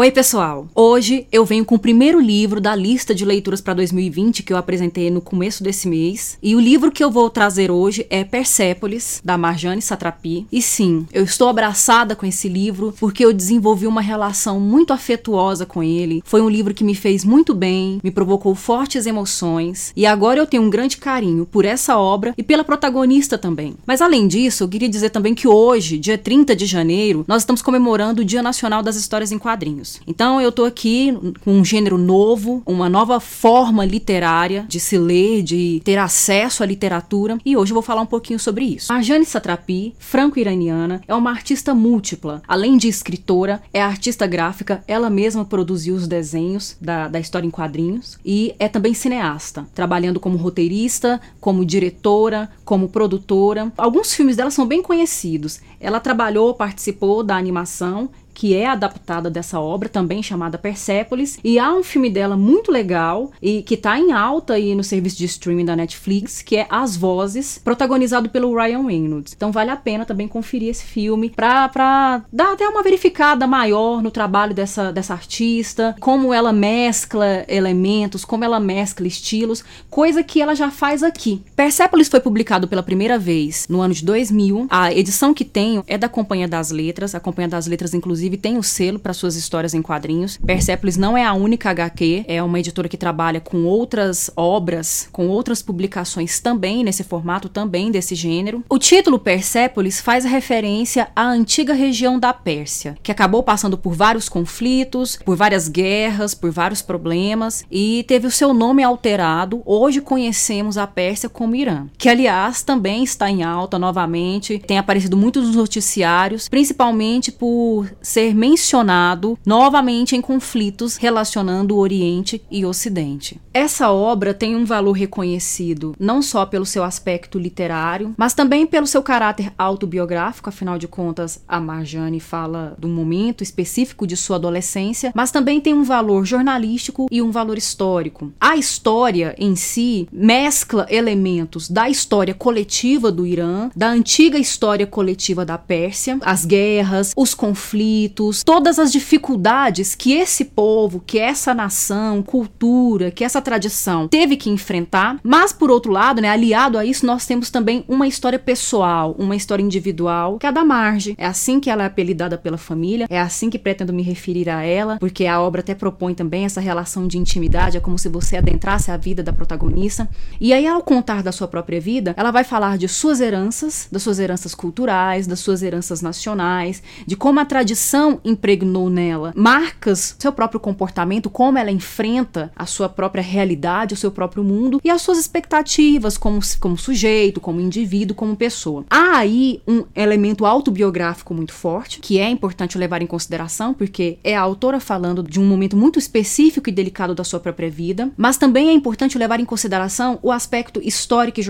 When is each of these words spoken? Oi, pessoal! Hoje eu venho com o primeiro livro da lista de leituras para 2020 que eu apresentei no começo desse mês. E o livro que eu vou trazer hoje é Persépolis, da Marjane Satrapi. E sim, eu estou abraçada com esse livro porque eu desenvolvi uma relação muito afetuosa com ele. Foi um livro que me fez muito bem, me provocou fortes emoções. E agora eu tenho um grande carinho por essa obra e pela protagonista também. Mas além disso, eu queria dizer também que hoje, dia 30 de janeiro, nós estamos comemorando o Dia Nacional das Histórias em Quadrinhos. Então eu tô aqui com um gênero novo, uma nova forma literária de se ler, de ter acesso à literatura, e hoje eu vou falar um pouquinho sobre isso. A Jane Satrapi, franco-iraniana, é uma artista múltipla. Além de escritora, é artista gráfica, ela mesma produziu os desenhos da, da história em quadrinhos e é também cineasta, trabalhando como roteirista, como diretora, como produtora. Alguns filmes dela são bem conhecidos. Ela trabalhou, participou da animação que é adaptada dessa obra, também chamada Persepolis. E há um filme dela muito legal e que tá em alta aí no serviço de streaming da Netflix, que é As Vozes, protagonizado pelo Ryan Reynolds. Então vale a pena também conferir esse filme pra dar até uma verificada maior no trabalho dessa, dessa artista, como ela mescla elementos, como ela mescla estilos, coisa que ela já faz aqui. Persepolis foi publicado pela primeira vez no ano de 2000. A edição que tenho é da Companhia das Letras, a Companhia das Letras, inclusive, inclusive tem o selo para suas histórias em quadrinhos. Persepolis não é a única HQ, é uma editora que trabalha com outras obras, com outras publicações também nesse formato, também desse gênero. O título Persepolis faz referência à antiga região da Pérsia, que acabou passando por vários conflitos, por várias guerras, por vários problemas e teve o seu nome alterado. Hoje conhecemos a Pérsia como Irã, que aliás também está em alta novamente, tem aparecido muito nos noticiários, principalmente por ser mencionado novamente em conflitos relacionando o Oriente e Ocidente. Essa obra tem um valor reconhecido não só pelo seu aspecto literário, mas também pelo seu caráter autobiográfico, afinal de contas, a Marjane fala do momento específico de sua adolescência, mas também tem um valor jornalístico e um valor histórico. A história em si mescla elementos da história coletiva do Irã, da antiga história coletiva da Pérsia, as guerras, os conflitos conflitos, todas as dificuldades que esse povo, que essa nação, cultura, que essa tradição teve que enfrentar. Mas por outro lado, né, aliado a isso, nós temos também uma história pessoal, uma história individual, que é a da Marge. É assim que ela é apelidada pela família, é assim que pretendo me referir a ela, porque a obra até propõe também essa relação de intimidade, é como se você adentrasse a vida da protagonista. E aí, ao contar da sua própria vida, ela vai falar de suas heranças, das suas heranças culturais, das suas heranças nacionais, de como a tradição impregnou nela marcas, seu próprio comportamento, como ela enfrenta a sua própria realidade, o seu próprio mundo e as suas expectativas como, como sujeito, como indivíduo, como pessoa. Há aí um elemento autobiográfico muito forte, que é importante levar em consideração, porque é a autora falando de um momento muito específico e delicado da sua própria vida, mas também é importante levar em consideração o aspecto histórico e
Oi, 0.00 0.10
pessoal! 0.10 0.66
Hoje 0.74 1.26
eu 1.30 1.44
venho 1.44 1.62
com 1.62 1.74
o 1.74 1.78
primeiro 1.78 2.18
livro 2.18 2.58
da 2.58 2.74
lista 2.74 3.14
de 3.14 3.22
leituras 3.22 3.60
para 3.60 3.74
2020 3.74 4.42
que 4.42 4.50
eu 4.50 4.56
apresentei 4.56 5.10
no 5.10 5.20
começo 5.20 5.62
desse 5.62 5.86
mês. 5.86 6.38
E 6.42 6.56
o 6.56 6.58
livro 6.58 6.90
que 6.90 7.04
eu 7.04 7.10
vou 7.10 7.28
trazer 7.28 7.70
hoje 7.70 8.06
é 8.08 8.24
Persépolis, 8.24 9.20
da 9.22 9.36
Marjane 9.36 9.82
Satrapi. 9.82 10.46
E 10.50 10.62
sim, 10.62 11.06
eu 11.12 11.22
estou 11.22 11.50
abraçada 11.50 12.16
com 12.16 12.24
esse 12.24 12.48
livro 12.48 12.94
porque 12.98 13.22
eu 13.22 13.30
desenvolvi 13.30 13.86
uma 13.86 14.00
relação 14.00 14.58
muito 14.58 14.94
afetuosa 14.94 15.66
com 15.66 15.82
ele. 15.82 16.22
Foi 16.24 16.40
um 16.40 16.48
livro 16.48 16.72
que 16.72 16.82
me 16.82 16.94
fez 16.94 17.22
muito 17.22 17.54
bem, 17.54 18.00
me 18.02 18.10
provocou 18.10 18.54
fortes 18.54 19.04
emoções. 19.04 19.92
E 19.94 20.06
agora 20.06 20.40
eu 20.40 20.46
tenho 20.46 20.62
um 20.62 20.70
grande 20.70 20.96
carinho 20.96 21.44
por 21.44 21.66
essa 21.66 21.98
obra 21.98 22.32
e 22.38 22.42
pela 22.42 22.64
protagonista 22.64 23.36
também. 23.36 23.74
Mas 23.84 24.00
além 24.00 24.26
disso, 24.26 24.64
eu 24.64 24.68
queria 24.68 24.88
dizer 24.88 25.10
também 25.10 25.34
que 25.34 25.46
hoje, 25.46 25.98
dia 25.98 26.16
30 26.16 26.56
de 26.56 26.64
janeiro, 26.64 27.22
nós 27.28 27.42
estamos 27.42 27.60
comemorando 27.60 28.22
o 28.22 28.24
Dia 28.24 28.42
Nacional 28.42 28.82
das 28.82 28.96
Histórias 28.96 29.30
em 29.30 29.38
Quadrinhos. 29.38 29.89
Então 30.06 30.40
eu 30.40 30.52
tô 30.52 30.64
aqui 30.64 31.16
com 31.44 31.52
um 31.52 31.64
gênero 31.64 31.96
novo, 31.96 32.62
uma 32.66 32.88
nova 32.88 33.18
forma 33.18 33.84
literária 33.84 34.64
de 34.68 34.78
se 34.78 34.98
ler, 34.98 35.42
de 35.42 35.80
ter 35.84 35.98
acesso 35.98 36.62
à 36.62 36.66
literatura, 36.66 37.38
e 37.44 37.56
hoje 37.56 37.72
eu 37.72 37.74
vou 37.74 37.82
falar 37.82 38.02
um 38.02 38.06
pouquinho 38.06 38.38
sobre 38.38 38.64
isso. 38.64 38.92
A 38.92 39.00
Jane 39.00 39.24
Satrapi, 39.24 39.94
franco-iraniana, 39.98 41.00
é 41.06 41.14
uma 41.14 41.30
artista 41.30 41.74
múltipla. 41.74 42.42
Além 42.46 42.76
de 42.76 42.88
escritora, 42.88 43.62
é 43.72 43.82
artista 43.82 44.26
gráfica, 44.26 44.84
ela 44.86 45.10
mesma 45.10 45.44
produziu 45.44 45.94
os 45.94 46.06
desenhos 46.06 46.76
da, 46.80 47.08
da 47.08 47.18
história 47.18 47.46
em 47.46 47.50
quadrinhos 47.50 48.18
e 48.24 48.54
é 48.58 48.68
também 48.68 48.94
cineasta, 48.94 49.66
trabalhando 49.74 50.20
como 50.20 50.36
roteirista, 50.36 51.20
como 51.40 51.64
diretora, 51.64 52.50
como 52.64 52.88
produtora. 52.88 53.72
Alguns 53.76 54.14
filmes 54.14 54.36
dela 54.36 54.50
são 54.50 54.66
bem 54.66 54.82
conhecidos. 54.82 55.60
Ela 55.80 56.00
trabalhou, 56.00 56.54
participou 56.54 57.22
da 57.22 57.36
animação 57.36 58.10
que 58.40 58.56
é 58.56 58.64
adaptada 58.64 59.28
dessa 59.28 59.60
obra, 59.60 59.86
também 59.86 60.22
chamada 60.22 60.56
Persepolis. 60.56 61.38
E 61.44 61.58
há 61.58 61.74
um 61.74 61.82
filme 61.82 62.08
dela 62.08 62.38
muito 62.38 62.72
legal 62.72 63.30
e 63.42 63.60
que 63.60 63.76
tá 63.76 63.98
em 63.98 64.12
alta 64.12 64.54
aí 64.54 64.74
no 64.74 64.82
serviço 64.82 65.18
de 65.18 65.26
streaming 65.26 65.66
da 65.66 65.76
Netflix, 65.76 66.40
que 66.40 66.56
é 66.56 66.66
As 66.70 66.96
Vozes, 66.96 67.60
protagonizado 67.62 68.30
pelo 68.30 68.56
Ryan 68.56 68.86
Reynolds. 68.86 69.34
Então 69.36 69.52
vale 69.52 69.68
a 69.68 69.76
pena 69.76 70.06
também 70.06 70.26
conferir 70.26 70.70
esse 70.70 70.84
filme 70.84 71.28
pra 71.28 72.24
dar 72.32 72.54
até 72.54 72.66
uma 72.66 72.82
verificada 72.82 73.46
maior 73.46 74.02
no 74.02 74.10
trabalho 74.10 74.54
dessa, 74.54 74.90
dessa 74.90 75.12
artista, 75.12 75.94
como 76.00 76.32
ela 76.32 76.50
mescla 76.50 77.44
elementos, 77.46 78.24
como 78.24 78.42
ela 78.42 78.58
mescla 78.58 79.06
estilos, 79.06 79.62
coisa 79.90 80.22
que 80.22 80.40
ela 80.40 80.54
já 80.54 80.70
faz 80.70 81.02
aqui. 81.02 81.42
Persepolis 81.54 82.08
foi 82.08 82.20
publicado 82.20 82.66
pela 82.66 82.82
primeira 82.82 83.18
vez 83.18 83.66
no 83.68 83.82
ano 83.82 83.92
de 83.92 84.02
2000. 84.02 84.66
A 84.70 84.90
edição 84.94 85.34
que 85.34 85.44
tenho 85.44 85.84
é 85.86 85.98
da 85.98 86.08
Companhia 86.08 86.48
das 86.48 86.70
Letras, 86.70 87.14
a 87.14 87.20
Companhia 87.20 87.50
das 87.50 87.66
Letras, 87.66 87.92
inclusive, 87.92 88.29
inclusive 88.30 88.36
tem 88.36 88.56
o 88.56 88.62
selo 88.62 88.98
para 88.98 89.12
suas 89.12 89.34
histórias 89.34 89.74
em 89.74 89.82
quadrinhos. 89.82 90.38
Persepolis 90.38 90.96
não 90.96 91.16
é 91.16 91.24
a 91.24 91.34
única 91.34 91.70
HQ, 91.70 92.24
é 92.28 92.42
uma 92.42 92.58
editora 92.58 92.88
que 92.88 92.96
trabalha 92.96 93.40
com 93.40 93.64
outras 93.64 94.30
obras, 94.36 95.08
com 95.12 95.28
outras 95.28 95.62
publicações 95.62 96.40
também 96.40 96.84
nesse 96.84 97.02
formato, 97.02 97.48
também 97.48 97.90
desse 97.90 98.14
gênero. 98.14 98.64
O 98.68 98.78
título 98.78 99.18
Persepolis 99.18 100.00
faz 100.00 100.24
referência 100.24 101.08
à 101.14 101.26
antiga 101.26 101.74
região 101.74 102.18
da 102.18 102.32
Pérsia, 102.32 102.96
que 103.02 103.12
acabou 103.12 103.42
passando 103.42 103.76
por 103.76 103.94
vários 103.94 104.28
conflitos, 104.28 105.18
por 105.24 105.36
várias 105.36 105.68
guerras, 105.68 106.34
por 106.34 106.50
vários 106.50 106.82
problemas 106.82 107.64
e 107.70 108.04
teve 108.06 108.26
o 108.26 108.30
seu 108.30 108.54
nome 108.54 108.82
alterado. 108.82 109.62
Hoje 109.64 110.00
conhecemos 110.00 110.78
a 110.78 110.86
Pérsia 110.86 111.28
como 111.28 111.56
Irã, 111.56 111.86
que 111.98 112.08
aliás 112.08 112.62
também 112.62 113.02
está 113.02 113.30
em 113.30 113.42
alta 113.42 113.78
novamente, 113.78 114.58
tem 114.66 114.78
aparecido 114.78 115.16
muito 115.16 115.40
nos 115.40 115.56
noticiários, 115.56 116.48
principalmente 116.48 117.32
por 117.32 117.90
ser 118.02 118.19
mencionado 118.28 119.38
novamente 119.46 120.14
em 120.14 120.20
conflitos 120.20 120.96
relacionando 120.96 121.74
o 121.74 121.78
Oriente 121.78 122.42
e 122.50 122.64
Ocidente. 122.64 123.40
Essa 123.52 123.90
obra 123.90 124.34
tem 124.34 124.54
um 124.54 124.64
valor 124.64 124.92
reconhecido 124.92 125.94
não 125.98 126.20
só 126.20 126.44
pelo 126.44 126.66
seu 126.66 126.84
aspecto 126.84 127.38
literário, 127.38 128.14
mas 128.16 128.34
também 128.34 128.66
pelo 128.66 128.86
seu 128.86 129.02
caráter 129.02 129.52
autobiográfico, 129.58 130.48
afinal 130.48 130.78
de 130.78 130.86
contas, 130.86 131.42
a 131.48 131.58
Marjane 131.58 132.20
fala 132.20 132.76
do 132.78 132.88
momento 132.88 133.42
específico 133.42 134.06
de 134.06 134.16
sua 134.16 134.36
adolescência, 134.36 135.12
mas 135.14 135.30
também 135.30 135.60
tem 135.60 135.74
um 135.74 135.82
valor 135.82 136.24
jornalístico 136.24 137.08
e 137.10 137.22
um 137.22 137.30
valor 137.30 137.56
histórico. 137.56 138.32
A 138.40 138.56
história 138.56 139.34
em 139.38 139.56
si 139.56 140.08
mescla 140.12 140.86
elementos 140.90 141.68
da 141.68 141.88
história 141.88 142.34
coletiva 142.34 143.10
do 143.10 143.26
Irã, 143.26 143.70
da 143.74 143.88
antiga 143.88 144.38
história 144.38 144.86
coletiva 144.86 145.44
da 145.44 145.56
Pérsia, 145.56 146.18
as 146.22 146.44
guerras, 146.44 147.12
os 147.16 147.34
conflitos 147.34 147.99
conflitos, 148.00 148.42
todas 148.42 148.78
as 148.78 148.90
dificuldades 148.90 149.94
que 149.94 150.12
esse 150.12 150.44
povo, 150.44 151.02
que 151.04 151.18
essa 151.18 151.52
nação, 151.52 152.22
cultura, 152.22 153.10
que 153.10 153.24
essa 153.24 153.40
tradição 153.40 154.08
teve 154.08 154.36
que 154.36 154.48
enfrentar. 154.48 155.18
Mas 155.22 155.52
por 155.52 155.70
outro 155.70 155.92
lado, 155.92 156.20
né, 156.20 156.28
aliado 156.28 156.78
a 156.78 156.84
isso, 156.84 157.04
nós 157.04 157.26
temos 157.26 157.50
também 157.50 157.84
uma 157.88 158.06
história 158.06 158.38
pessoal, 158.38 159.14
uma 159.18 159.36
história 159.36 159.62
individual, 159.62 160.38
que 160.38 160.46
é 160.46 160.48
a 160.48 160.52
da 160.52 160.64
Marge. 160.64 161.14
É 161.18 161.26
assim 161.26 161.60
que 161.60 161.68
ela 161.68 161.82
é 161.82 161.86
apelidada 161.86 162.38
pela 162.38 162.56
família, 162.56 163.06
é 163.10 163.20
assim 163.20 163.50
que 163.50 163.58
pretendo 163.58 163.92
me 163.92 164.02
referir 164.02 164.48
a 164.48 164.62
ela, 164.62 164.96
porque 164.98 165.26
a 165.26 165.40
obra 165.40 165.60
até 165.60 165.74
propõe 165.74 166.14
também 166.14 166.44
essa 166.44 166.60
relação 166.60 167.06
de 167.06 167.18
intimidade, 167.18 167.76
é 167.76 167.80
como 167.80 167.98
se 167.98 168.08
você 168.08 168.36
adentrasse 168.36 168.90
a 168.90 168.96
vida 168.96 169.22
da 169.22 169.32
protagonista. 169.32 170.08
E 170.40 170.52
aí, 170.52 170.66
ao 170.66 170.82
contar 170.82 171.22
da 171.22 171.32
sua 171.32 171.48
própria 171.48 171.80
vida, 171.80 172.14
ela 172.16 172.30
vai 172.30 172.44
falar 172.44 172.78
de 172.78 172.88
suas 172.88 173.20
heranças, 173.20 173.88
das 173.90 174.02
suas 174.02 174.18
heranças 174.18 174.54
culturais, 174.54 175.26
das 175.26 175.40
suas 175.40 175.62
heranças 175.62 176.00
nacionais, 176.00 176.82
de 177.06 177.16
como 177.16 177.40
a 177.40 177.44
tradição 177.44 177.89
impregnou 178.24 178.88
nela 178.88 179.32
marcas, 179.36 180.16
seu 180.18 180.32
próprio 180.32 180.60
comportamento, 180.60 181.30
como 181.30 181.58
ela 181.58 181.70
enfrenta 181.70 182.52
a 182.54 182.66
sua 182.66 182.88
própria 182.88 183.22
realidade, 183.22 183.94
o 183.94 183.96
seu 183.96 184.10
próprio 184.10 184.44
mundo 184.44 184.80
e 184.84 184.90
as 184.90 185.02
suas 185.02 185.18
expectativas 185.18 186.16
como, 186.16 186.40
como 186.60 186.76
sujeito, 186.76 187.40
como 187.40 187.60
indivíduo, 187.60 188.14
como 188.14 188.36
pessoa. 188.36 188.84
Há 188.90 189.18
aí 189.18 189.62
um 189.66 189.84
elemento 189.94 190.46
autobiográfico 190.46 191.34
muito 191.34 191.52
forte, 191.52 192.00
que 192.00 192.18
é 192.18 192.28
importante 192.28 192.78
levar 192.78 193.02
em 193.02 193.06
consideração, 193.06 193.74
porque 193.74 194.18
é 194.22 194.36
a 194.36 194.40
autora 194.40 194.80
falando 194.80 195.22
de 195.22 195.40
um 195.40 195.44
momento 195.44 195.76
muito 195.76 195.98
específico 195.98 196.68
e 196.68 196.72
delicado 196.72 197.14
da 197.14 197.24
sua 197.24 197.40
própria 197.40 197.70
vida, 197.70 198.10
mas 198.16 198.36
também 198.36 198.68
é 198.68 198.72
importante 198.72 199.18
levar 199.18 199.40
em 199.40 199.44
consideração 199.44 200.18
o 200.22 200.30
aspecto 200.30 200.80
histórico 200.82 201.40
e 201.40 201.42